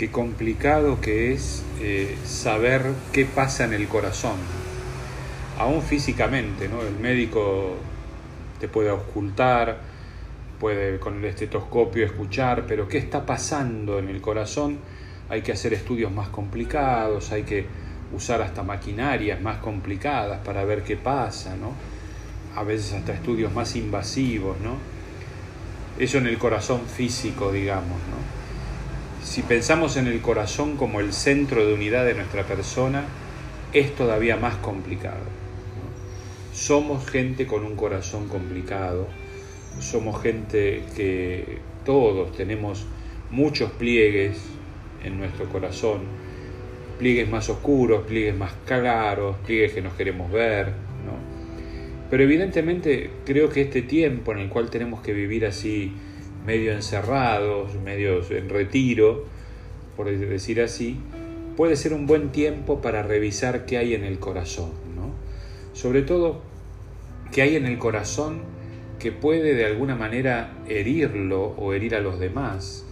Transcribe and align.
qué 0.00 0.10
complicado 0.10 0.98
que 1.02 1.34
es 1.34 1.62
eh, 1.78 2.16
saber 2.24 2.86
qué 3.12 3.26
pasa 3.26 3.64
en 3.64 3.74
el 3.74 3.86
corazón, 3.86 4.38
aún 5.58 5.82
físicamente, 5.82 6.70
¿no? 6.70 6.80
El 6.80 6.98
médico 6.98 7.74
te 8.58 8.66
puede 8.66 8.90
ocultar, 8.90 9.78
puede 10.58 10.98
con 10.98 11.18
el 11.18 11.24
estetoscopio 11.26 12.06
escuchar, 12.06 12.64
pero 12.66 12.88
qué 12.88 12.96
está 12.96 13.26
pasando 13.26 13.98
en 13.98 14.08
el 14.08 14.22
corazón, 14.22 14.78
hay 15.28 15.42
que 15.42 15.52
hacer 15.52 15.74
estudios 15.74 16.10
más 16.10 16.28
complicados, 16.28 17.30
hay 17.30 17.42
que 17.42 17.66
usar 18.14 18.40
hasta 18.40 18.62
maquinarias 18.62 19.42
más 19.42 19.58
complicadas 19.58 20.40
para 20.42 20.64
ver 20.64 20.82
qué 20.82 20.96
pasa, 20.96 21.56
¿no? 21.56 21.74
A 22.58 22.64
veces 22.64 22.94
hasta 22.94 23.12
estudios 23.12 23.52
más 23.52 23.76
invasivos, 23.76 24.58
¿no? 24.60 24.78
Eso 25.98 26.16
en 26.16 26.26
el 26.26 26.38
corazón 26.38 26.86
físico, 26.86 27.52
digamos, 27.52 27.98
¿no? 28.08 28.39
Si 29.22 29.42
pensamos 29.42 29.96
en 29.96 30.06
el 30.06 30.20
corazón 30.20 30.76
como 30.76 31.00
el 31.00 31.12
centro 31.12 31.66
de 31.66 31.74
unidad 31.74 32.06
de 32.06 32.14
nuestra 32.14 32.44
persona, 32.44 33.04
es 33.72 33.94
todavía 33.94 34.36
más 34.36 34.56
complicado. 34.56 35.24
Somos 36.52 37.08
gente 37.08 37.46
con 37.46 37.64
un 37.64 37.76
corazón 37.76 38.28
complicado, 38.28 39.06
somos 39.78 40.22
gente 40.22 40.82
que 40.96 41.58
todos 41.84 42.32
tenemos 42.36 42.86
muchos 43.30 43.70
pliegues 43.72 44.38
en 45.04 45.18
nuestro 45.18 45.46
corazón, 45.48 46.00
pliegues 46.98 47.28
más 47.28 47.48
oscuros, 47.50 48.06
pliegues 48.06 48.36
más 48.36 48.52
claros, 48.66 49.36
pliegues 49.46 49.72
que 49.72 49.82
nos 49.82 49.94
queremos 49.94 50.32
ver. 50.32 50.72
Pero 52.10 52.24
evidentemente 52.24 53.10
creo 53.24 53.48
que 53.50 53.60
este 53.62 53.82
tiempo 53.82 54.32
en 54.32 54.38
el 54.38 54.48
cual 54.48 54.68
tenemos 54.68 55.00
que 55.00 55.12
vivir 55.12 55.46
así, 55.46 55.92
medio 56.46 56.72
encerrados, 56.72 57.74
medio 57.76 58.22
en 58.30 58.48
retiro, 58.48 59.24
por 59.96 60.10
decir 60.10 60.60
así, 60.60 60.98
puede 61.56 61.76
ser 61.76 61.92
un 61.92 62.06
buen 62.06 62.30
tiempo 62.30 62.80
para 62.80 63.02
revisar 63.02 63.66
qué 63.66 63.78
hay 63.78 63.94
en 63.94 64.04
el 64.04 64.18
corazón, 64.18 64.70
¿no? 64.96 65.10
Sobre 65.72 66.02
todo, 66.02 66.40
qué 67.32 67.42
hay 67.42 67.56
en 67.56 67.66
el 67.66 67.78
corazón 67.78 68.40
que 68.98 69.12
puede 69.12 69.54
de 69.54 69.66
alguna 69.66 69.96
manera 69.96 70.52
herirlo 70.68 71.42
o 71.42 71.72
herir 71.72 71.94
a 71.94 72.00
los 72.00 72.18
demás, 72.18 72.84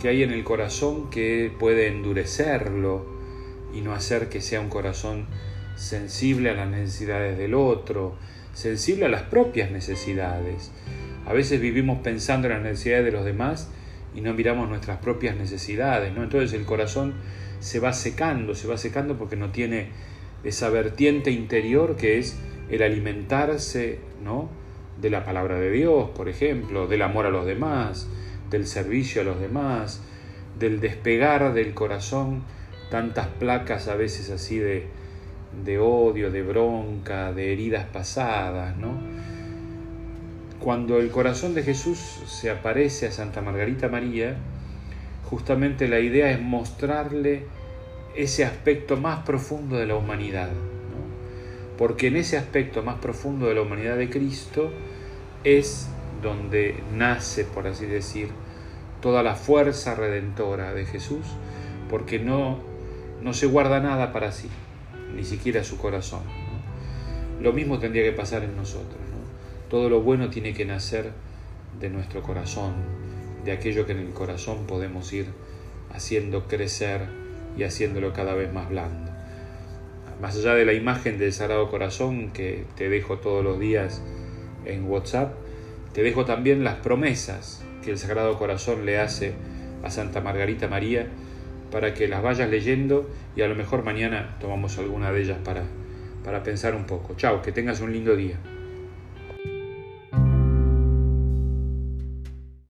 qué 0.00 0.08
hay 0.08 0.22
en 0.22 0.30
el 0.30 0.44
corazón 0.44 1.10
que 1.10 1.52
puede 1.58 1.88
endurecerlo, 1.88 3.18
y 3.72 3.80
no 3.80 3.92
hacer 3.92 4.28
que 4.28 4.40
sea 4.40 4.60
un 4.60 4.68
corazón 4.68 5.26
sensible 5.76 6.50
a 6.50 6.54
las 6.54 6.68
necesidades 6.68 7.38
del 7.38 7.54
otro, 7.54 8.16
sensible 8.54 9.06
a 9.06 9.08
las 9.08 9.22
propias 9.22 9.70
necesidades. 9.70 10.70
A 11.28 11.32
veces 11.32 11.60
vivimos 11.60 11.98
pensando 11.98 12.48
en 12.48 12.54
las 12.54 12.62
necesidades 12.62 13.04
de 13.04 13.12
los 13.12 13.24
demás 13.24 13.70
y 14.14 14.22
no 14.22 14.32
miramos 14.32 14.68
nuestras 14.68 14.98
propias 14.98 15.36
necesidades, 15.36 16.12
¿no? 16.14 16.22
Entonces 16.22 16.52
el 16.54 16.64
corazón 16.64 17.14
se 17.60 17.80
va 17.80 17.92
secando, 17.92 18.54
se 18.54 18.66
va 18.66 18.78
secando 18.78 19.18
porque 19.18 19.36
no 19.36 19.50
tiene 19.50 19.88
esa 20.42 20.70
vertiente 20.70 21.30
interior 21.30 21.96
que 21.96 22.18
es 22.18 22.38
el 22.70 22.82
alimentarse, 22.82 23.98
¿no? 24.24 24.48
de 25.00 25.10
la 25.10 25.24
palabra 25.24 25.58
de 25.58 25.70
Dios, 25.70 26.10
por 26.10 26.28
ejemplo, 26.28 26.86
del 26.86 27.02
amor 27.02 27.26
a 27.26 27.30
los 27.30 27.46
demás, 27.46 28.08
del 28.50 28.66
servicio 28.66 29.22
a 29.22 29.24
los 29.24 29.40
demás, 29.40 30.02
del 30.58 30.80
despegar 30.80 31.52
del 31.54 31.74
corazón 31.74 32.42
tantas 32.90 33.28
placas 33.28 33.86
a 33.88 33.94
veces 33.94 34.30
así 34.30 34.58
de, 34.58 34.86
de 35.64 35.78
odio, 35.78 36.30
de 36.30 36.42
bronca, 36.42 37.32
de 37.32 37.52
heridas 37.52 37.86
pasadas, 37.86 38.76
¿no? 38.76 38.98
Cuando 40.60 40.98
el 40.98 41.10
corazón 41.10 41.54
de 41.54 41.62
Jesús 41.62 41.98
se 42.26 42.50
aparece 42.50 43.06
a 43.06 43.12
Santa 43.12 43.40
Margarita 43.40 43.88
María, 43.88 44.36
justamente 45.24 45.88
la 45.88 46.00
idea 46.00 46.30
es 46.30 46.40
mostrarle 46.40 47.44
ese 48.16 48.44
aspecto 48.44 48.96
más 48.96 49.24
profundo 49.24 49.76
de 49.76 49.86
la 49.86 49.94
humanidad, 49.94 50.50
porque 51.76 52.08
en 52.08 52.16
ese 52.16 52.36
aspecto 52.36 52.82
más 52.82 52.96
profundo 52.96 53.46
de 53.46 53.54
la 53.54 53.62
humanidad 53.62 53.96
de 53.96 54.10
Cristo 54.10 54.72
es 55.44 55.88
donde 56.22 56.82
nace, 56.92 57.44
por 57.44 57.68
así 57.68 57.86
decir, 57.86 58.30
toda 59.00 59.22
la 59.22 59.36
fuerza 59.36 59.94
redentora 59.94 60.74
de 60.74 60.86
Jesús, 60.86 61.24
porque 61.88 62.18
no 62.18 62.58
no 63.22 63.32
se 63.32 63.46
guarda 63.46 63.80
nada 63.80 64.12
para 64.12 64.32
sí, 64.32 64.48
ni 65.14 65.24
siquiera 65.24 65.64
su 65.64 65.78
corazón. 65.78 66.20
Lo 67.40 67.52
mismo 67.52 67.78
tendría 67.78 68.04
que 68.04 68.12
pasar 68.12 68.44
en 68.44 68.56
nosotros. 68.56 69.00
Todo 69.68 69.90
lo 69.90 70.00
bueno 70.00 70.30
tiene 70.30 70.54
que 70.54 70.64
nacer 70.64 71.12
de 71.78 71.90
nuestro 71.90 72.22
corazón, 72.22 72.72
de 73.44 73.52
aquello 73.52 73.84
que 73.84 73.92
en 73.92 73.98
el 73.98 74.10
corazón 74.10 74.66
podemos 74.66 75.12
ir 75.12 75.26
haciendo 75.92 76.48
crecer 76.48 77.02
y 77.56 77.64
haciéndolo 77.64 78.14
cada 78.14 78.34
vez 78.34 78.52
más 78.52 78.70
blando. 78.70 79.10
Más 80.22 80.36
allá 80.36 80.54
de 80.54 80.64
la 80.64 80.72
imagen 80.72 81.18
del 81.18 81.32
Sagrado 81.32 81.70
Corazón 81.70 82.30
que 82.30 82.64
te 82.76 82.88
dejo 82.88 83.18
todos 83.18 83.44
los 83.44 83.60
días 83.60 84.02
en 84.64 84.84
WhatsApp, 84.90 85.34
te 85.92 86.02
dejo 86.02 86.24
también 86.24 86.64
las 86.64 86.76
promesas 86.76 87.62
que 87.84 87.90
el 87.90 87.98
Sagrado 87.98 88.38
Corazón 88.38 88.86
le 88.86 88.98
hace 88.98 89.34
a 89.84 89.90
Santa 89.90 90.20
Margarita 90.20 90.66
María 90.66 91.06
para 91.70 91.92
que 91.92 92.08
las 92.08 92.22
vayas 92.22 92.48
leyendo 92.48 93.08
y 93.36 93.42
a 93.42 93.48
lo 93.48 93.54
mejor 93.54 93.84
mañana 93.84 94.36
tomamos 94.40 94.78
alguna 94.78 95.12
de 95.12 95.22
ellas 95.22 95.38
para, 95.44 95.64
para 96.24 96.42
pensar 96.42 96.74
un 96.74 96.84
poco. 96.84 97.14
Chao, 97.16 97.42
que 97.42 97.52
tengas 97.52 97.80
un 97.80 97.92
lindo 97.92 98.16
día. 98.16 98.38